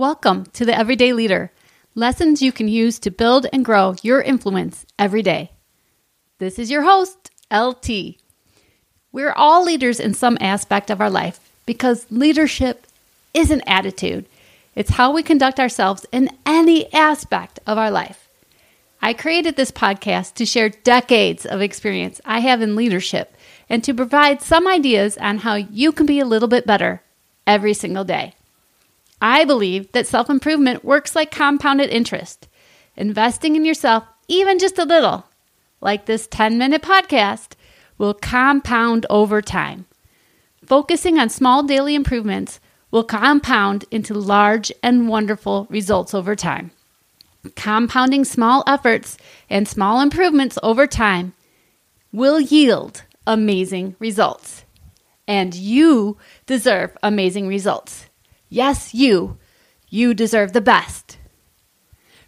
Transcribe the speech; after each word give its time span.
Welcome 0.00 0.46
to 0.54 0.64
the 0.64 0.74
Everyday 0.74 1.12
Leader 1.12 1.52
lessons 1.94 2.40
you 2.40 2.52
can 2.52 2.68
use 2.68 2.98
to 3.00 3.10
build 3.10 3.46
and 3.52 3.62
grow 3.62 3.96
your 4.02 4.22
influence 4.22 4.86
every 4.98 5.20
day. 5.20 5.50
This 6.38 6.58
is 6.58 6.70
your 6.70 6.84
host, 6.84 7.30
LT. 7.52 8.16
We're 9.12 9.34
all 9.34 9.62
leaders 9.62 10.00
in 10.00 10.14
some 10.14 10.38
aspect 10.40 10.88
of 10.88 11.02
our 11.02 11.10
life 11.10 11.38
because 11.66 12.10
leadership 12.10 12.86
is 13.34 13.50
an 13.50 13.60
attitude. 13.66 14.24
It's 14.74 14.92
how 14.92 15.12
we 15.12 15.22
conduct 15.22 15.60
ourselves 15.60 16.06
in 16.10 16.30
any 16.46 16.90
aspect 16.94 17.60
of 17.66 17.76
our 17.76 17.90
life. 17.90 18.26
I 19.02 19.12
created 19.12 19.56
this 19.56 19.70
podcast 19.70 20.32
to 20.36 20.46
share 20.46 20.70
decades 20.70 21.44
of 21.44 21.60
experience 21.60 22.22
I 22.24 22.40
have 22.40 22.62
in 22.62 22.74
leadership 22.74 23.36
and 23.68 23.84
to 23.84 23.92
provide 23.92 24.40
some 24.40 24.66
ideas 24.66 25.18
on 25.18 25.40
how 25.40 25.56
you 25.56 25.92
can 25.92 26.06
be 26.06 26.20
a 26.20 26.24
little 26.24 26.48
bit 26.48 26.66
better 26.66 27.02
every 27.46 27.74
single 27.74 28.04
day. 28.04 28.32
I 29.20 29.44
believe 29.44 29.92
that 29.92 30.06
self 30.06 30.30
improvement 30.30 30.84
works 30.84 31.14
like 31.14 31.30
compounded 31.30 31.90
interest. 31.90 32.48
Investing 32.96 33.56
in 33.56 33.64
yourself, 33.64 34.04
even 34.28 34.58
just 34.58 34.78
a 34.78 34.84
little, 34.84 35.24
like 35.80 36.06
this 36.06 36.26
10 36.26 36.58
minute 36.58 36.82
podcast, 36.82 37.52
will 37.98 38.14
compound 38.14 39.06
over 39.10 39.42
time. 39.42 39.86
Focusing 40.66 41.18
on 41.18 41.28
small 41.28 41.62
daily 41.62 41.94
improvements 41.94 42.60
will 42.90 43.04
compound 43.04 43.84
into 43.90 44.14
large 44.14 44.72
and 44.82 45.08
wonderful 45.08 45.66
results 45.70 46.14
over 46.14 46.34
time. 46.34 46.70
Compounding 47.56 48.24
small 48.24 48.62
efforts 48.66 49.16
and 49.48 49.66
small 49.66 50.00
improvements 50.00 50.58
over 50.62 50.86
time 50.86 51.32
will 52.12 52.40
yield 52.40 53.02
amazing 53.26 53.96
results. 53.98 54.64
And 55.26 55.54
you 55.54 56.16
deserve 56.46 56.96
amazing 57.02 57.46
results. 57.46 58.09
Yes, 58.50 58.92
you. 58.92 59.38
You 59.88 60.12
deserve 60.12 60.52
the 60.52 60.60
best. 60.60 61.16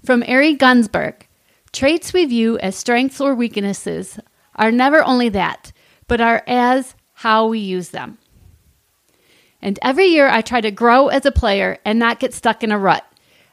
From 0.04 0.24
Ari 0.26 0.56
Gunsberg 0.56 1.26
Traits 1.72 2.12
we 2.12 2.26
view 2.26 2.58
as 2.58 2.76
strengths 2.76 3.20
or 3.20 3.34
weaknesses 3.34 4.20
are 4.54 4.70
never 4.70 5.02
only 5.02 5.30
that, 5.30 5.72
but 6.06 6.20
are 6.20 6.42
as 6.46 6.94
how 7.14 7.46
we 7.46 7.58
use 7.58 7.88
them. 7.88 8.18
And 9.62 9.78
every 9.80 10.06
year 10.06 10.28
I 10.28 10.42
try 10.42 10.60
to 10.60 10.70
grow 10.70 11.08
as 11.08 11.24
a 11.24 11.32
player 11.32 11.78
and 11.84 11.98
not 11.98 12.20
get 12.20 12.34
stuck 12.34 12.62
in 12.62 12.72
a 12.72 12.78
rut. 12.78 13.06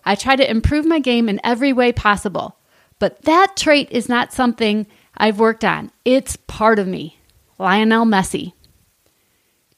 I 0.04 0.16
try 0.16 0.36
to 0.36 0.50
improve 0.50 0.86
my 0.86 1.00
game 1.00 1.30
in 1.30 1.40
every 1.44 1.72
way 1.72 1.94
possible. 1.94 2.58
But 3.00 3.22
that 3.22 3.56
trait 3.56 3.90
is 3.92 4.10
not 4.10 4.34
something 4.34 4.86
I've 5.16 5.40
worked 5.40 5.64
on, 5.64 5.92
it's 6.04 6.36
part 6.36 6.78
of 6.78 6.88
me. 6.88 7.20
Lionel 7.58 8.06
Messi. 8.06 8.54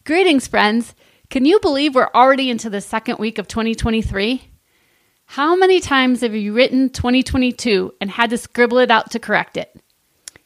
Greetings, 0.04 0.48
friends. 0.48 0.96
Can 1.32 1.46
you 1.46 1.62
believe 1.62 1.96
we're 1.96 2.10
already 2.14 2.50
into 2.50 2.70
the 2.70 2.82
second 2.82 3.18
week 3.18 3.38
of 3.38 3.48
2023? 3.48 4.50
How 5.28 5.56
many 5.56 5.80
times 5.80 6.20
have 6.20 6.36
you 6.36 6.52
written 6.52 6.90
2022 6.90 7.94
and 8.02 8.12
had 8.12 8.32
to 8.32 8.38
scribble 8.38 8.80
it 8.80 8.92
out 8.92 9.12
to 9.12 9.20
correct 9.20 9.56
it? 9.56 9.74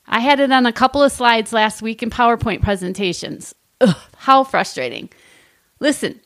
I 0.06 0.20
had 0.20 0.40
it 0.40 0.52
on 0.52 0.68
a 0.68 0.72
couple 0.72 1.02
of 1.02 1.12
slides 1.12 1.52
last 1.52 1.82
week 1.82 2.04
in 2.04 2.12
PowerPoint 2.12 2.62
presentations. 2.62 3.56
Ugh, 3.82 3.96
how 4.16 4.44
frustrating. 4.44 5.10
Listen, 5.80 6.22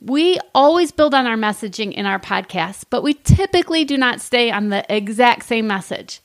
we 0.00 0.40
always 0.52 0.90
build 0.90 1.14
on 1.14 1.26
our 1.28 1.36
messaging 1.36 1.92
in 1.92 2.06
our 2.06 2.18
podcasts, 2.18 2.84
but 2.90 3.04
we 3.04 3.14
typically 3.14 3.84
do 3.84 3.96
not 3.96 4.20
stay 4.20 4.50
on 4.50 4.70
the 4.70 4.84
exact 4.92 5.44
same 5.44 5.68
message. 5.68 6.18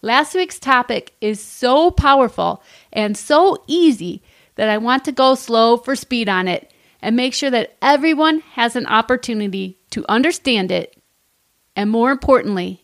Last 0.00 0.34
week's 0.34 0.58
topic 0.58 1.12
is 1.20 1.38
so 1.38 1.90
powerful 1.90 2.62
and 2.94 3.14
so 3.14 3.62
easy 3.66 4.22
that 4.54 4.70
I 4.70 4.78
want 4.78 5.04
to 5.04 5.12
go 5.12 5.34
slow 5.34 5.76
for 5.76 5.94
speed 5.94 6.30
on 6.30 6.48
it 6.48 6.70
and 7.04 7.14
make 7.14 7.34
sure 7.34 7.50
that 7.50 7.76
everyone 7.82 8.40
has 8.54 8.76
an 8.76 8.86
opportunity 8.86 9.76
to 9.90 10.06
understand 10.08 10.72
it 10.72 10.96
and, 11.76 11.90
more 11.90 12.10
importantly, 12.10 12.82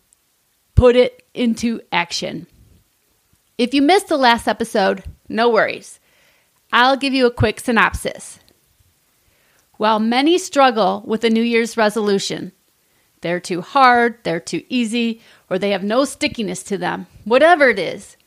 put 0.74 0.94
it 0.94 1.26
into 1.32 1.80
action. 1.90 2.46
If 3.56 3.72
you 3.72 3.80
missed 3.80 4.08
the 4.08 4.18
last 4.18 4.46
episode, 4.46 5.04
no 5.30 5.48
worries. 5.48 5.98
I'll 6.70 6.98
give 6.98 7.14
you 7.14 7.24
a 7.24 7.32
quick 7.32 7.60
synopsis. 7.60 8.38
While 9.78 10.00
many 10.00 10.36
struggle 10.36 11.02
with 11.06 11.24
a 11.24 11.30
New 11.30 11.42
Year's 11.42 11.78
resolution, 11.78 12.52
they're 13.22 13.40
too 13.40 13.62
hard, 13.62 14.18
they're 14.22 14.38
too 14.38 14.64
easy, 14.68 15.22
or 15.48 15.58
they 15.58 15.70
have 15.70 15.82
no 15.82 16.04
stickiness 16.04 16.62
to 16.64 16.76
them, 16.76 17.06
whatever 17.24 17.70
it 17.70 17.78
is. 17.78 18.18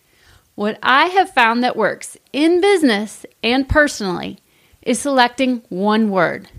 What 0.55 0.79
I 0.81 1.05
have 1.09 1.29
found 1.29 1.63
that 1.63 1.77
works 1.77 2.17
in 2.31 2.61
business 2.61 3.27
and 3.43 3.69
personally 3.69 4.39
is 4.85 4.99
selecting 4.99 5.63
one 5.69 6.09
word. 6.09 6.49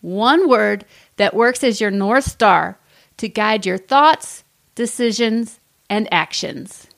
One 0.00 0.48
word 0.48 0.84
that 1.16 1.34
works 1.34 1.64
as 1.64 1.80
your 1.80 1.90
North 1.90 2.24
Star 2.24 2.78
to 3.16 3.28
guide 3.28 3.66
your 3.66 3.78
thoughts, 3.78 4.44
decisions, 4.74 5.60
and 5.88 6.12
actions. 6.12 6.88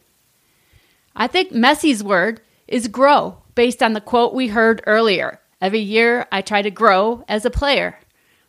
I 1.14 1.26
think 1.26 1.52
Messi's 1.52 2.02
word 2.02 2.40
is 2.68 2.88
grow, 2.88 3.38
based 3.54 3.82
on 3.82 3.92
the 3.92 4.00
quote 4.00 4.34
we 4.34 4.48
heard 4.48 4.82
earlier. 4.86 5.40
Every 5.60 5.80
year 5.80 6.26
I 6.30 6.42
try 6.42 6.62
to 6.62 6.70
grow 6.70 7.24
as 7.28 7.44
a 7.44 7.50
player, 7.50 7.98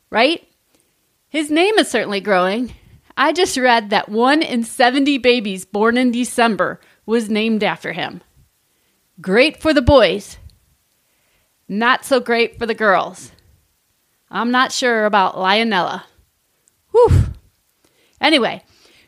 right? 0.09 0.46
His 1.30 1.50
name 1.50 1.78
is 1.78 1.90
certainly 1.90 2.19
growing. 2.19 2.74
I 3.16 3.31
just 3.31 3.57
read 3.57 3.90
that 3.90 4.09
one 4.09 4.41
in 4.41 4.63
70 4.63 5.18
babies 5.19 5.66
born 5.66 5.97
in 5.97 6.12
December 6.12 6.80
was 7.06 7.30
named 7.30 7.63
after 7.63 7.94
him. 7.94 8.22
Great 9.22 9.62
for 9.62 9.74
the 9.74 9.81
boys, 9.81 10.38
not 11.68 12.06
so 12.06 12.20
great 12.20 12.58
for 12.58 12.66
the 12.66 12.74
girls. 12.74 13.32
I'm 14.30 14.52
not 14.52 14.72
sure 14.72 15.06
about 15.06 15.36
Lionella. 15.36 16.04
Whew. 16.92 17.26
Anyway, 18.20 18.64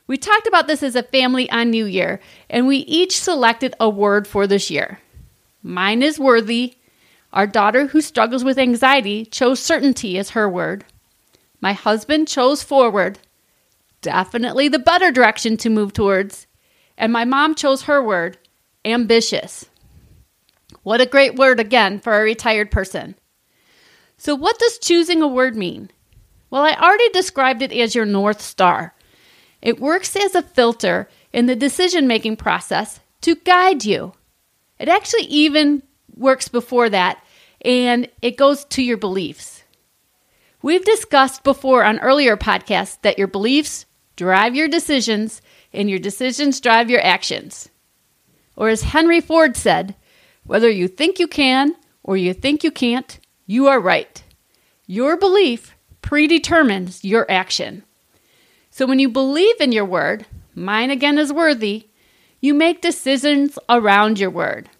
we 0.07 0.17
talked 0.17 0.47
about 0.47 0.67
this 0.67 0.83
as 0.83 0.95
a 0.95 1.03
family 1.03 1.49
on 1.51 1.69
New 1.69 1.85
Year, 1.85 2.19
and 2.49 2.67
we 2.67 2.77
each 2.77 3.19
selected 3.19 3.75
a 3.79 3.89
word 3.89 4.27
for 4.27 4.47
this 4.47 4.69
year. 4.69 4.99
Mine 5.61 6.01
is 6.01 6.19
worthy. 6.19 6.75
Our 7.31 7.45
daughter, 7.45 7.87
who 7.87 8.01
struggles 8.01 8.43
with 8.43 8.57
anxiety, 8.57 9.25
chose 9.25 9.59
certainty 9.59 10.17
as 10.17 10.31
her 10.31 10.49
word. 10.49 10.85
My 11.61 11.73
husband 11.73 12.27
chose 12.27 12.63
forward, 12.63 13.19
definitely 14.01 14.67
the 14.67 14.79
better 14.79 15.11
direction 15.11 15.57
to 15.57 15.69
move 15.69 15.93
towards. 15.93 16.47
And 16.97 17.13
my 17.13 17.25
mom 17.25 17.55
chose 17.55 17.83
her 17.83 18.01
word, 18.03 18.37
ambitious. 18.83 19.65
What 20.89 21.01
a 21.01 21.05
great 21.05 21.35
word 21.35 21.59
again 21.59 21.99
for 21.99 22.17
a 22.17 22.23
retired 22.23 22.71
person. 22.71 23.13
So, 24.17 24.33
what 24.33 24.57
does 24.57 24.79
choosing 24.79 25.21
a 25.21 25.27
word 25.27 25.55
mean? 25.55 25.91
Well, 26.49 26.63
I 26.63 26.73
already 26.73 27.09
described 27.09 27.61
it 27.61 27.71
as 27.71 27.93
your 27.93 28.05
North 28.05 28.41
Star. 28.41 28.95
It 29.61 29.79
works 29.79 30.15
as 30.15 30.33
a 30.33 30.41
filter 30.41 31.07
in 31.31 31.45
the 31.45 31.55
decision 31.55 32.07
making 32.07 32.37
process 32.37 33.01
to 33.21 33.35
guide 33.35 33.85
you. 33.85 34.13
It 34.79 34.89
actually 34.89 35.25
even 35.25 35.83
works 36.15 36.47
before 36.47 36.89
that, 36.89 37.23
and 37.61 38.09
it 38.23 38.35
goes 38.35 38.65
to 38.65 38.81
your 38.81 38.97
beliefs. 38.97 39.63
We've 40.63 40.83
discussed 40.83 41.43
before 41.43 41.83
on 41.83 41.99
earlier 41.99 42.35
podcasts 42.35 42.99
that 43.03 43.19
your 43.19 43.27
beliefs 43.27 43.85
drive 44.15 44.55
your 44.55 44.67
decisions, 44.67 45.39
and 45.71 45.87
your 45.87 45.99
decisions 45.99 46.59
drive 46.59 46.89
your 46.89 47.05
actions. 47.05 47.69
Or 48.55 48.69
as 48.69 48.81
Henry 48.81 49.21
Ford 49.21 49.55
said, 49.55 49.93
whether 50.49 50.67
you 50.67 50.87
think 50.87 51.19
you 51.19 51.27
can 51.27 51.75
or 52.01 52.17
you 52.17 52.33
think 52.33 52.63
you 52.63 52.71
can't, 52.71 53.19
you 53.45 53.67
are 53.67 53.79
right. 53.79 54.23
Your 54.87 55.15
belief 55.15 55.75
predetermines 56.01 57.05
your 57.05 57.29
action. 57.29 57.83
So 58.71 58.87
when 58.87 58.97
you 58.97 59.09
believe 59.09 59.61
in 59.61 59.71
your 59.71 59.85
word, 59.85 60.25
mine 60.55 60.89
again 60.89 61.19
is 61.19 61.31
worthy, 61.31 61.89
you 62.41 62.55
make 62.55 62.81
decisions 62.81 63.59
around 63.69 64.17
your 64.17 64.31
word. 64.31 64.71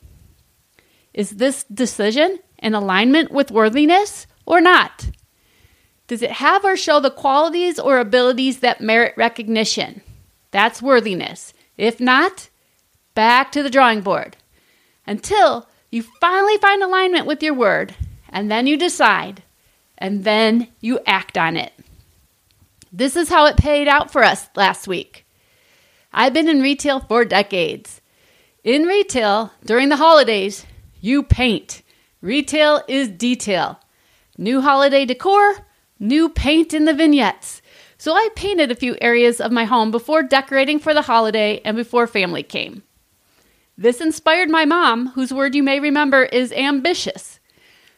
Is 1.14 1.30
this 1.30 1.66
decision 1.66 2.40
in 2.58 2.74
alignment 2.74 3.30
with 3.30 3.52
worthiness 3.52 4.26
or 4.48 4.60
not? 4.60 5.12
Does 6.08 6.24
it 6.24 6.32
have 6.32 6.66
or 6.66 6.78
show 6.78 7.00
the 7.00 7.12
qualities 7.12 7.78
or 7.78 8.00
abilities 8.00 8.62
that 8.62 8.82
merit 8.82 9.14
recognition? 9.18 10.02
That's 10.50 10.82
worthiness. 10.82 11.54
If 11.78 12.00
not, 12.00 12.50
back 13.14 13.52
to 13.52 13.62
the 13.62 13.70
drawing 13.70 14.02
board 14.02 14.36
until 15.10 15.68
you 15.90 16.04
finally 16.22 16.58
find 16.58 16.84
alignment 16.84 17.26
with 17.26 17.42
your 17.42 17.56
word, 17.56 17.96
and 18.30 18.52
then 18.52 18.68
you 18.68 18.78
decide, 18.78 19.42
and 19.98 20.24
then 20.24 20.68
you 20.80 21.00
act 21.08 21.36
on 21.36 21.58
it. 21.58 21.74
This 22.94 23.16
is 23.16 23.28
how 23.28 23.48
it 23.48 23.58
paid 23.58 23.88
out 23.88 24.12
for 24.12 24.24
us 24.24 24.50
last 24.56 24.88
week. 24.88 25.26
I've 26.14 26.34
been 26.34 26.48
in 26.48 26.62
retail 26.62 27.00
for 27.00 27.26
decades. 27.26 28.02
In 28.64 28.84
retail, 28.84 29.52
during 29.66 29.90
the 29.90 29.98
holidays, 29.98 30.68
you 31.02 31.24
paint. 31.24 31.82
Retail 32.22 32.84
is 32.88 33.10
detail. 33.10 33.80
New 34.38 34.62
holiday 34.62 35.06
decor, 35.06 35.66
new 35.98 36.30
paint 36.30 36.72
in 36.72 36.86
the 36.86 36.94
vignettes. 36.94 37.64
So 37.98 38.14
I 38.14 38.30
painted 38.36 38.70
a 38.70 38.76
few 38.76 38.96
areas 39.02 39.42
of 39.42 39.52
my 39.52 39.66
home 39.66 39.90
before 39.90 40.22
decorating 40.22 40.78
for 40.78 40.94
the 40.94 41.02
holiday 41.02 41.62
and 41.66 41.76
before 41.76 42.06
family 42.06 42.44
came. 42.44 42.84
This 43.80 44.02
inspired 44.02 44.50
my 44.50 44.66
mom, 44.66 45.08
whose 45.12 45.34
word 45.34 45.56
you 45.56 45.64
may 45.64 45.80
remember 45.80 46.24
is 46.24 46.52
ambitious. 46.52 47.40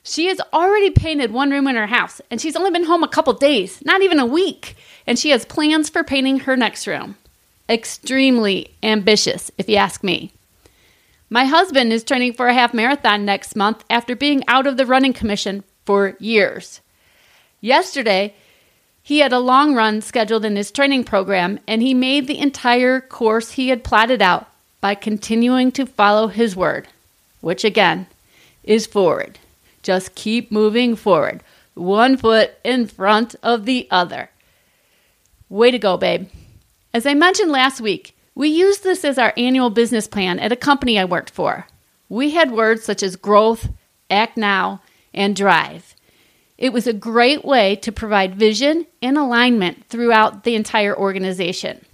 She 0.04 0.28
has 0.28 0.40
already 0.54 0.92
painted 0.92 1.32
one 1.32 1.50
room 1.50 1.66
in 1.66 1.76
her 1.76 1.88
house, 1.88 2.22
and 2.30 2.40
she's 2.40 2.56
only 2.56 2.70
been 2.70 2.84
home 2.84 3.02
a 3.02 3.08
couple 3.08 3.34
days, 3.34 3.84
not 3.84 4.04
even 4.04 4.20
a 4.20 4.26
week, 4.28 4.76
and 5.08 5.18
she 5.18 5.32
has 5.32 5.44
plans 5.44 5.90
for 5.90 6.04
painting 6.04 6.42
her 6.42 6.56
next 6.56 6.86
room. 6.86 7.16
Extremely 7.68 8.76
ambitious, 8.84 9.50
if 9.58 9.68
you 9.68 9.78
ask 9.78 10.04
me. 10.04 10.32
My 11.32 11.46
husband 11.46 11.92
is 11.92 12.04
training 12.04 12.34
for 12.34 12.48
a 12.48 12.54
half 12.54 12.76
marathon 12.76 13.26
next 13.26 13.56
month 13.56 13.84
after 13.90 14.16
being 14.16 14.44
out 14.48 14.68
of 14.68 14.78
the 14.78 14.86
running 14.86 15.14
commission 15.14 15.64
for 15.86 16.16
years. 16.20 16.80
Yesterday, 17.60 18.36
he 19.02 19.18
had 19.18 19.34
a 19.34 19.40
long 19.40 19.74
run 19.74 20.02
scheduled 20.02 20.46
in 20.46 20.58
his 20.58 20.70
training 20.70 21.06
program, 21.06 21.60
and 21.68 21.82
he 21.82 21.96
made 21.96 22.28
the 22.28 22.38
entire 22.38 23.02
course 23.02 23.54
he 23.54 23.70
had 23.70 23.84
plotted 23.84 24.22
out 24.22 24.51
by 24.82 24.96
continuing 24.96 25.72
to 25.72 25.86
follow 25.86 26.28
his 26.28 26.56
word, 26.56 26.88
which 27.40 27.64
again 27.64 28.08
is 28.64 28.86
forward. 28.86 29.40
Just 29.84 30.16
keep 30.16 30.52
moving 30.52 30.96
forward, 30.96 31.44
one 31.76 32.18
foot 32.18 32.56
in 32.64 32.88
front 32.88 33.36
of 33.42 33.66
the 33.66 33.88
other. 33.90 34.30
Way 35.50 35.72
to 35.72 35.80
go, 35.80 35.98
babe. 35.98 36.30
As 36.94 37.06
I 37.06 37.14
mentioned 37.14 37.52
last 37.52 37.80
week, 37.80 38.16
we 38.36 38.50
used 38.50 38.84
this 38.84 39.06
as 39.06 39.18
our 39.18 39.34
annual 39.38 39.70
business 39.70 40.08
plan 40.08 40.40
at 40.40 40.52
a 40.52 40.58
company 40.58 40.98
I 40.98 41.06
worked 41.06 41.30
for. 41.30 41.68
We 42.10 42.32
had 42.32 42.52
words 42.52 42.84
such 42.84 43.04
as 43.04 43.16
growth, 43.16 43.70
act 44.10 44.36
now, 44.36 44.82
and 45.14 45.36
drive. 45.36 45.96
It 46.58 46.74
was 46.74 46.86
a 46.86 46.94
great 46.94 47.44
way 47.44 47.76
to 47.78 47.92
provide 47.92 48.36
vision 48.36 48.86
and 49.02 49.18
alignment 49.18 49.86
throughout 49.90 50.44
the 50.44 50.56
entire 50.56 50.96
organization. 50.96 51.86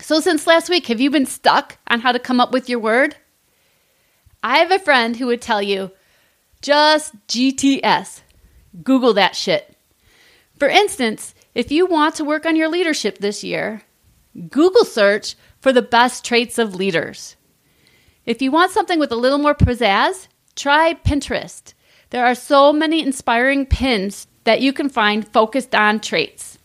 So, 0.00 0.20
since 0.20 0.46
last 0.46 0.70
week, 0.70 0.86
have 0.86 1.00
you 1.00 1.10
been 1.10 1.26
stuck 1.26 1.78
on 1.86 2.00
how 2.00 2.12
to 2.12 2.18
come 2.18 2.40
up 2.40 2.52
with 2.52 2.68
your 2.68 2.78
word? 2.78 3.16
I 4.42 4.58
have 4.58 4.72
a 4.72 4.78
friend 4.78 5.16
who 5.16 5.26
would 5.26 5.42
tell 5.42 5.62
you 5.62 5.90
just 6.62 7.14
GTS. 7.28 8.22
Google 8.82 9.12
that 9.14 9.36
shit. 9.36 9.76
For 10.58 10.68
instance, 10.68 11.34
if 11.54 11.70
you 11.70 11.86
want 11.86 12.14
to 12.16 12.24
work 12.24 12.46
on 12.46 12.56
your 12.56 12.68
leadership 12.68 13.18
this 13.18 13.44
year, 13.44 13.82
Google 14.48 14.84
search 14.84 15.34
for 15.60 15.72
the 15.72 15.82
best 15.82 16.24
traits 16.24 16.58
of 16.58 16.74
leaders. 16.74 17.36
If 18.24 18.40
you 18.40 18.50
want 18.50 18.72
something 18.72 18.98
with 18.98 19.12
a 19.12 19.16
little 19.16 19.38
more 19.38 19.54
pizzazz, 19.54 20.28
try 20.56 20.94
Pinterest. 20.94 21.74
There 22.10 22.24
are 22.24 22.34
so 22.34 22.72
many 22.72 23.02
inspiring 23.02 23.66
pins 23.66 24.26
that 24.44 24.60
you 24.60 24.72
can 24.72 24.88
find 24.88 25.26
focused 25.28 25.74
on 25.74 26.00
traits. 26.00 26.58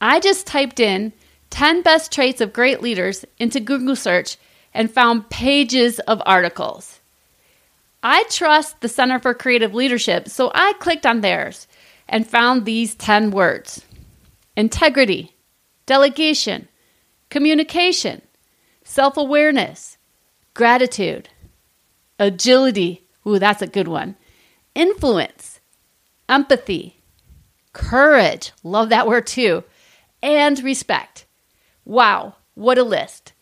I 0.00 0.20
just 0.20 0.46
typed 0.46 0.80
in 0.80 1.12
10 1.50 1.82
best 1.82 2.12
traits 2.12 2.40
of 2.40 2.52
great 2.52 2.82
leaders 2.82 3.24
into 3.38 3.60
Google 3.60 3.96
search 3.96 4.36
and 4.74 4.90
found 4.90 5.30
pages 5.30 5.98
of 6.00 6.22
articles. 6.26 7.00
I 8.02 8.24
trust 8.30 8.80
the 8.80 8.88
Center 8.88 9.18
for 9.18 9.34
Creative 9.34 9.74
Leadership, 9.74 10.28
so 10.28 10.52
I 10.54 10.74
clicked 10.74 11.04
on 11.06 11.20
theirs 11.20 11.66
and 12.08 12.26
found 12.26 12.64
these 12.64 12.94
10 12.94 13.30
words 13.30 13.84
integrity, 14.56 15.32
delegation, 15.86 16.68
communication, 17.30 18.22
self 18.84 19.16
awareness, 19.16 19.98
gratitude, 20.54 21.28
agility. 22.18 23.04
Ooh, 23.26 23.38
that's 23.38 23.62
a 23.62 23.66
good 23.66 23.88
one. 23.88 24.16
Influence, 24.74 25.60
empathy, 26.28 27.00
courage. 27.72 28.52
Love 28.62 28.88
that 28.90 29.06
word 29.06 29.26
too. 29.26 29.64
And 30.22 30.58
respect. 30.62 31.26
Wow, 31.88 32.34
what 32.52 32.76
a 32.76 32.82
list. 32.82 33.32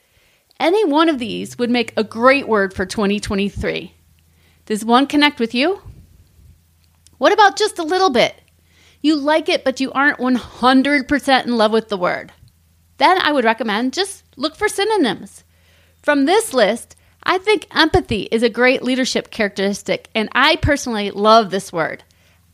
Any 0.60 0.84
one 0.84 1.08
of 1.08 1.19
these 1.19 1.58
would 1.58 1.69
make 1.69 1.93
a 1.96 2.04
great 2.04 2.46
word 2.46 2.72
for 2.72 2.87
2023. 2.87 3.93
Does 4.66 4.84
one 4.84 5.08
connect 5.08 5.40
with 5.40 5.52
you? 5.52 5.81
What 7.19 7.32
about 7.32 7.58
just 7.58 7.81
a 7.81 7.82
little 7.82 8.10
bit? 8.10 8.40
You 9.00 9.16
like 9.16 9.48
it, 9.48 9.64
but 9.64 9.81
you 9.81 9.90
aren't 9.90 10.20
100% 10.20 11.44
in 11.44 11.56
love 11.56 11.72
with 11.72 11.88
the 11.88 11.96
word. 11.96 12.32
Then 12.98 13.20
I 13.20 13.32
would 13.32 13.44
recommend 13.44 13.93
just 13.93 14.22
look 14.37 14.54
for 14.54 14.69
synonyms. 14.69 15.43
From 16.00 16.25
this 16.25 16.54
list, 16.54 16.94
I 17.25 17.38
think 17.38 17.66
empathy 17.75 18.28
is 18.31 18.44
a 18.44 18.48
great 18.48 18.84
leadership 18.84 19.32
characteristic, 19.32 20.08
and 20.14 20.28
I 20.31 20.54
personally 20.54 21.10
love 21.10 21.50
this 21.50 21.72
word. 21.72 22.04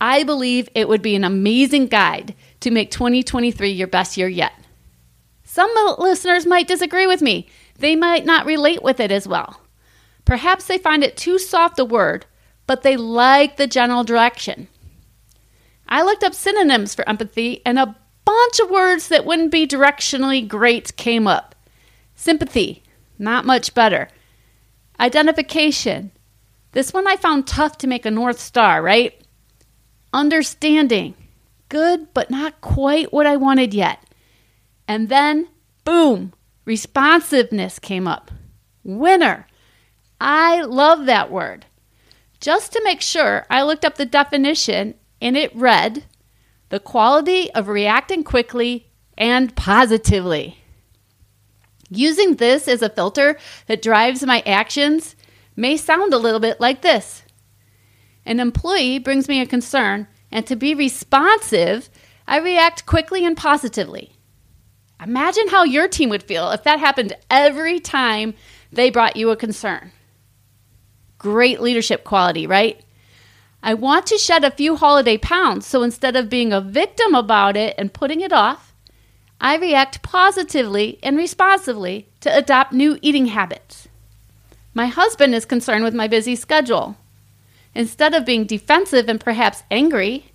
I 0.00 0.24
believe 0.24 0.70
it 0.74 0.88
would 0.88 1.02
be 1.02 1.16
an 1.16 1.24
amazing 1.24 1.88
guide 1.88 2.34
to 2.60 2.70
make 2.70 2.90
2023 2.90 3.70
your 3.70 3.88
best 3.88 4.16
year 4.16 4.28
yet. 4.28 4.54
Some 5.52 5.70
listeners 5.99 6.46
might 6.46 6.66
disagree 6.66 7.06
with 7.06 7.20
me, 7.20 7.46
they 7.78 7.94
might 7.94 8.25
not 8.25 8.46
relate 8.46 8.82
with 8.82 8.99
it 9.00 9.12
as 9.12 9.28
well. 9.28 9.60
Perhaps 10.25 10.64
they 10.64 10.78
find 10.78 11.04
it 11.04 11.14
too 11.14 11.38
soft 11.38 11.78
a 11.78 11.84
word, 11.84 12.25
but 12.66 12.81
they 12.81 12.96
like 12.96 13.58
the 13.58 13.66
general 13.66 14.02
direction. 14.02 14.66
I 15.87 16.04
looked 16.04 16.25
up 16.25 16.32
synonyms 16.32 16.94
for 16.94 17.06
empathy, 17.06 17.60
and 17.66 17.78
a 17.78 17.94
bunch 18.25 18.60
of 18.60 18.70
words 18.70 19.08
that 19.08 19.26
wouldn't 19.26 19.52
be 19.52 19.66
directionally 19.66 20.49
great 20.49 20.96
came 20.96 21.26
up. 21.26 21.54
Sympathy, 22.16 22.82
not 23.19 23.44
much 23.44 23.75
better. 23.75 24.08
Identification. 24.99 26.12
This 26.70 26.94
one 26.94 27.06
I 27.06 27.16
found 27.16 27.46
tough 27.46 27.76
to 27.78 27.87
make 27.87 28.06
a 28.06 28.10
North 28.10 28.40
Star, 28.40 28.81
right? 28.81 29.20
Understanding. 30.14 31.12
Good, 31.69 32.14
but 32.14 32.31
not 32.31 32.62
quite 32.62 33.12
what 33.12 33.26
I 33.26 33.37
wanted 33.37 33.75
yet. 33.75 34.02
And 34.87 35.08
then, 35.08 35.49
boom, 35.84 36.32
responsiveness 36.64 37.79
came 37.79 38.06
up. 38.06 38.31
Winner. 38.84 39.46
I 40.20 40.62
love 40.62 41.06
that 41.06 41.31
word. 41.31 41.67
Just 42.40 42.73
to 42.73 42.82
make 42.84 43.00
sure, 43.00 43.46
I 43.50 43.62
looked 43.62 43.84
up 43.84 43.96
the 43.96 44.06
definition 44.06 44.94
and 45.20 45.37
it 45.37 45.55
read 45.55 46.05
the 46.69 46.81
quality 46.81 47.52
of 47.52 47.69
reacting 47.69 48.25
quickly 48.25 48.90
and 49.17 49.55
positively. 49.55 50.58
Using 51.90 52.37
this 52.37 52.67
as 52.67 52.81
a 52.82 52.88
filter 52.88 53.38
that 53.67 53.82
drives 53.82 54.25
my 54.25 54.43
actions 54.46 55.14
may 55.55 55.76
sound 55.76 56.14
a 56.14 56.19
little 56.19 56.40
bit 56.40 56.61
like 56.61 56.82
this 56.82 57.23
An 58.25 58.40
employee 58.40 58.99
brings 58.99 59.28
me 59.28 59.40
a 59.40 59.46
concern, 59.46 60.08
and 60.31 60.46
to 60.46 60.56
be 60.56 60.75
responsive, 60.75 61.90
I 62.26 62.38
react 62.38 62.87
quickly 62.87 63.25
and 63.25 63.37
positively. 63.37 64.17
Imagine 65.04 65.49
how 65.49 65.64
your 65.64 65.88
team 65.88 66.10
would 66.10 66.22
feel 66.22 66.50
if 66.50 66.62
that 66.64 66.78
happened 66.78 67.16
every 67.31 67.81
time 67.81 68.34
they 68.70 68.90
brought 68.90 69.16
you 69.16 69.31
a 69.31 69.37
concern 69.37 69.93
great 71.22 71.60
leadership 71.60 72.02
quality, 72.02 72.49
right? 72.49 72.84
I 73.62 73.75
want 73.75 74.06
to 74.09 74.18
shed 74.18 74.42
a 74.42 74.50
few 74.50 74.75
holiday 74.75 75.16
pounds, 75.16 75.64
so 75.64 75.85
instead 75.85 76.16
of 76.16 76.28
being 76.28 76.52
a 76.52 76.61
victim 76.61 77.14
about 77.14 77.56
it 77.56 77.76
and 77.78 77.92
putting 77.92 78.21
it 78.21 78.32
off, 78.32 78.75
I 79.40 79.56
react 79.56 80.02
positively 80.02 80.99
and 81.00 81.16
responsively 81.16 82.09
to 82.21 82.37
adopt 82.37 82.73
new 82.73 82.99
eating 83.02 83.26
habits. 83.26 83.87
My 84.75 84.87
husband 84.87 85.32
is 85.32 85.44
concerned 85.44 85.85
with 85.85 85.94
my 85.94 86.09
busy 86.09 86.35
schedule. 86.35 86.97
Instead 87.73 88.14
of 88.14 88.26
being 88.26 88.44
defensive 88.44 89.09
and 89.09 89.21
perhaps 89.21 89.62
angry, 89.71 90.32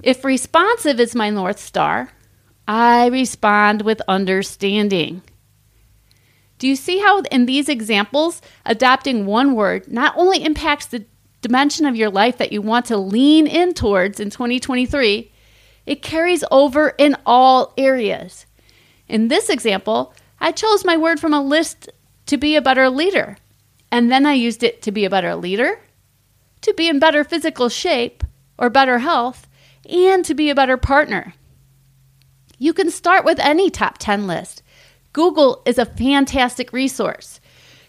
if 0.00 0.24
responsive 0.24 1.00
is 1.00 1.16
my 1.16 1.28
North 1.28 1.58
Star, 1.58 2.10
I 2.66 3.06
respond 3.08 3.82
with 3.82 4.00
understanding. 4.08 5.22
Do 6.58 6.68
you 6.68 6.76
see 6.76 6.98
how, 6.98 7.20
in 7.30 7.46
these 7.46 7.68
examples, 7.68 8.40
adopting 8.64 9.26
one 9.26 9.54
word 9.54 9.88
not 9.88 10.14
only 10.16 10.42
impacts 10.42 10.86
the 10.86 11.04
dimension 11.42 11.84
of 11.84 11.96
your 11.96 12.08
life 12.08 12.38
that 12.38 12.52
you 12.52 12.62
want 12.62 12.86
to 12.86 12.96
lean 12.96 13.46
in 13.46 13.74
towards 13.74 14.18
in 14.18 14.30
2023, 14.30 15.30
it 15.84 16.02
carries 16.02 16.44
over 16.50 16.94
in 16.96 17.16
all 17.26 17.74
areas. 17.76 18.46
In 19.08 19.28
this 19.28 19.50
example, 19.50 20.14
I 20.40 20.52
chose 20.52 20.84
my 20.84 20.96
word 20.96 21.20
from 21.20 21.34
a 21.34 21.42
list 21.42 21.90
to 22.26 22.38
be 22.38 22.56
a 22.56 22.62
better 22.62 22.88
leader, 22.88 23.36
and 23.92 24.10
then 24.10 24.24
I 24.24 24.32
used 24.32 24.62
it 24.62 24.80
to 24.82 24.92
be 24.92 25.04
a 25.04 25.10
better 25.10 25.34
leader, 25.34 25.80
to 26.62 26.72
be 26.72 26.88
in 26.88 26.98
better 26.98 27.24
physical 27.24 27.68
shape 27.68 28.24
or 28.56 28.70
better 28.70 29.00
health, 29.00 29.46
and 29.88 30.24
to 30.24 30.32
be 30.32 30.48
a 30.48 30.54
better 30.54 30.78
partner. 30.78 31.34
You 32.58 32.72
can 32.72 32.90
start 32.90 33.24
with 33.24 33.38
any 33.40 33.70
top 33.70 33.98
10 33.98 34.26
list. 34.26 34.62
Google 35.12 35.62
is 35.64 35.78
a 35.78 35.86
fantastic 35.86 36.72
resource. 36.72 37.40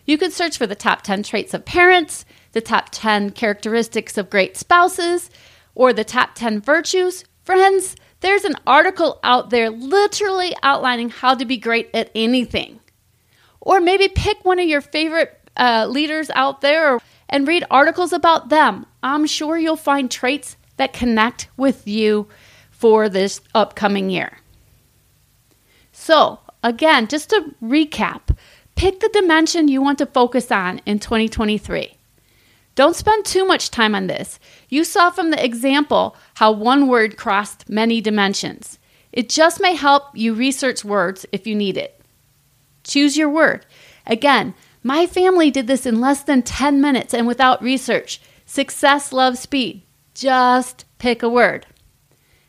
You 0.06 0.18
can 0.18 0.32
search 0.32 0.58
for 0.58 0.68
the 0.68 0.76
top 0.76 1.02
10 1.02 1.24
traits 1.24 1.54
of 1.54 1.66
parents, 1.66 2.26
the 2.52 2.62
top 2.62 2.90
10 2.92 3.32
characteristics 3.32 4.18
of 4.18 4.30
great 4.30 4.56
spouses, 4.56 5.30
or 5.74 5.92
the 5.92 6.04
top 6.04 6.36
10 6.36 6.62
virtues. 6.62 7.26
Friends, 7.44 7.96
there's 8.22 8.44
an 8.44 8.56
article 8.66 9.20
out 9.24 9.50
there 9.50 9.70
literally 9.70 10.56
outlining 10.64 11.10
how 11.10 11.36
to 11.36 11.46
be 11.46 11.58
great 11.58 11.90
at 11.94 12.12
anything. 12.16 12.80
Or 13.62 13.80
maybe 13.82 14.08
pick 14.08 14.46
one 14.46 14.60
of 14.60 14.68
your 14.68 14.82
favorite 14.82 15.40
uh, 15.58 15.88
leaders 15.90 16.30
out 16.36 16.62
there 16.62 17.00
and 17.30 17.48
read 17.48 17.66
articles 17.72 18.14
about 18.14 18.50
them. 18.50 18.86
I'm 19.02 19.26
sure 19.26 19.58
you'll 19.58 19.76
find 19.76 20.10
traits 20.10 20.58
that 20.78 20.94
connect 20.94 21.50
with 21.58 21.88
you 21.88 22.28
for 22.70 23.10
this 23.10 23.42
upcoming 23.54 24.10
year. 24.10 24.38
So, 25.98 26.40
Again, 26.66 27.08
just 27.08 27.30
to 27.30 27.54
recap, 27.62 28.36
pick 28.74 29.00
the 29.00 29.10
dimension 29.10 29.68
you 29.68 29.84
want 29.84 30.00
to 30.00 30.08
focus 30.08 30.52
on 30.52 30.82
in 30.88 30.98
2023. 30.98 31.96
Don't 32.74 32.96
spend 32.96 33.24
too 33.24 33.46
much 33.46 33.70
time 33.70 33.94
on 33.94 34.08
this. 34.08 34.40
You 34.68 34.84
saw 34.84 35.12
from 35.12 35.30
the 35.30 35.46
example 35.46 36.16
how 36.34 36.52
one 36.52 36.88
word 36.88 37.18
crossed 37.18 37.70
many 37.70 38.02
dimensions. 38.02 38.80
It 39.12 39.30
just 39.30 39.62
may 39.62 39.76
help 39.76 40.06
you 40.16 40.34
research 40.34 40.84
words 40.84 41.28
if 41.32 41.46
you 41.46 41.54
need 41.54 41.78
it. 41.78 42.02
Choose 42.84 43.16
your 43.16 43.30
word. 43.30 43.64
Again, 44.08 44.56
my 44.82 45.06
family 45.06 45.52
did 45.52 45.68
this 45.68 45.86
in 45.86 46.02
less 46.02 46.24
than 46.24 46.42
10 46.42 46.82
minutes 46.82 47.14
and 47.14 47.28
without 47.28 47.62
research. 47.62 48.20
Success 48.48 49.14
loves 49.14 49.40
speed. 49.40 49.84
Just 50.16 50.86
pick 50.98 51.22
a 51.22 51.30
word. 51.30 51.68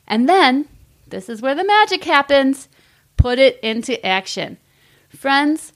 And 0.08 0.26
then, 0.26 0.68
this 1.06 1.28
is 1.28 1.42
where 1.42 1.54
the 1.54 1.66
magic 1.66 2.04
happens 2.04 2.70
put 3.16 3.38
it 3.38 3.58
into 3.60 4.04
action. 4.04 4.58
Friends, 5.08 5.72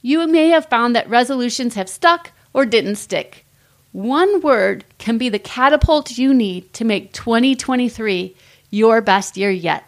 you 0.00 0.26
may 0.26 0.48
have 0.48 0.66
found 0.66 0.96
that 0.96 1.08
resolutions 1.08 1.74
have 1.74 1.88
stuck 1.88 2.32
or 2.52 2.66
didn't 2.66 2.96
stick. 2.96 3.46
One 3.92 4.40
word 4.40 4.84
can 4.98 5.18
be 5.18 5.28
the 5.28 5.38
catapult 5.38 6.18
you 6.18 6.32
need 6.32 6.72
to 6.74 6.84
make 6.84 7.12
2023 7.12 8.34
your 8.70 9.00
best 9.00 9.36
year 9.36 9.50
yet. 9.50 9.84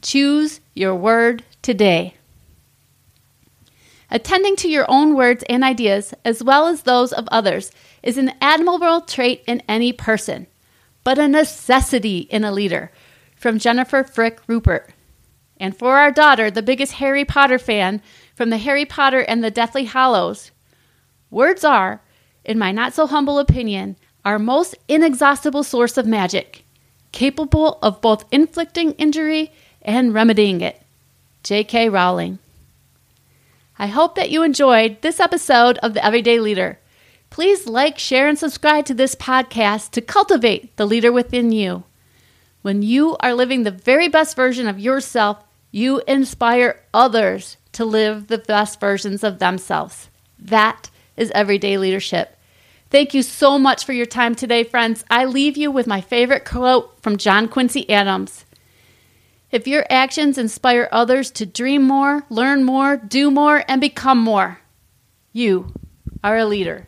Choose 0.00 0.60
your 0.74 0.94
word 0.94 1.44
today. 1.60 2.14
Attending 4.10 4.56
to 4.56 4.68
your 4.68 4.86
own 4.88 5.14
words 5.14 5.44
and 5.48 5.62
ideas, 5.62 6.14
as 6.24 6.42
well 6.42 6.66
as 6.66 6.82
those 6.82 7.12
of 7.12 7.28
others, 7.30 7.70
is 8.02 8.16
an 8.16 8.32
admirable 8.40 9.02
trait 9.02 9.44
in 9.46 9.62
any 9.68 9.92
person, 9.92 10.46
but 11.04 11.18
a 11.18 11.28
necessity 11.28 12.20
in 12.20 12.44
a 12.44 12.52
leader. 12.52 12.90
From 13.36 13.58
Jennifer 13.58 14.02
Frick 14.02 14.40
Rupert. 14.46 14.90
And 15.60 15.76
for 15.76 15.98
our 15.98 16.12
daughter, 16.12 16.50
the 16.50 16.62
biggest 16.62 16.94
Harry 16.94 17.24
Potter 17.24 17.58
fan 17.58 18.00
from 18.34 18.50
the 18.50 18.58
Harry 18.58 18.84
Potter 18.84 19.20
and 19.20 19.42
the 19.42 19.50
Deathly 19.50 19.84
Hallows, 19.84 20.50
words 21.30 21.64
are, 21.64 22.00
in 22.44 22.58
my 22.58 22.72
not 22.72 22.94
so 22.94 23.06
humble 23.06 23.38
opinion, 23.38 23.96
our 24.24 24.38
most 24.38 24.76
inexhaustible 24.86 25.64
source 25.64 25.96
of 25.96 26.06
magic, 26.06 26.64
capable 27.12 27.78
of 27.82 28.00
both 28.00 28.24
inflicting 28.30 28.92
injury 28.92 29.52
and 29.82 30.14
remedying 30.14 30.60
it. 30.60 30.80
J.K. 31.42 31.88
Rowling. 31.88 32.38
I 33.78 33.86
hope 33.86 34.16
that 34.16 34.30
you 34.30 34.42
enjoyed 34.42 35.00
this 35.02 35.20
episode 35.20 35.78
of 35.78 35.94
The 35.94 36.04
Everyday 36.04 36.40
Leader. 36.40 36.78
Please 37.30 37.66
like, 37.66 37.98
share, 37.98 38.28
and 38.28 38.38
subscribe 38.38 38.86
to 38.86 38.94
this 38.94 39.14
podcast 39.14 39.90
to 39.92 40.00
cultivate 40.00 40.76
the 40.76 40.86
leader 40.86 41.12
within 41.12 41.52
you. 41.52 41.84
When 42.62 42.82
you 42.82 43.16
are 43.20 43.34
living 43.34 43.62
the 43.62 43.70
very 43.70 44.08
best 44.08 44.34
version 44.34 44.66
of 44.66 44.80
yourself, 44.80 45.44
you 45.78 46.02
inspire 46.06 46.80
others 46.92 47.56
to 47.72 47.84
live 47.84 48.26
the 48.26 48.38
best 48.38 48.80
versions 48.80 49.22
of 49.22 49.38
themselves. 49.38 50.10
That 50.38 50.90
is 51.16 51.30
everyday 51.30 51.78
leadership. 51.78 52.36
Thank 52.90 53.14
you 53.14 53.22
so 53.22 53.58
much 53.58 53.84
for 53.84 53.92
your 53.92 54.06
time 54.06 54.34
today, 54.34 54.64
friends. 54.64 55.04
I 55.10 55.24
leave 55.24 55.56
you 55.56 55.70
with 55.70 55.86
my 55.86 56.00
favorite 56.00 56.44
quote 56.44 57.00
from 57.02 57.16
John 57.16 57.48
Quincy 57.48 57.88
Adams 57.90 58.44
if 59.50 59.66
your 59.66 59.86
actions 59.88 60.36
inspire 60.36 60.88
others 60.92 61.30
to 61.32 61.46
dream 61.46 61.82
more, 61.82 62.24
learn 62.28 62.64
more, 62.64 62.98
do 62.98 63.30
more, 63.30 63.64
and 63.66 63.80
become 63.80 64.18
more, 64.18 64.60
you 65.32 65.72
are 66.22 66.36
a 66.36 66.44
leader. 66.44 66.86